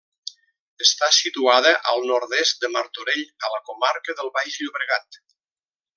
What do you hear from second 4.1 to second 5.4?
del Baix Llobregat.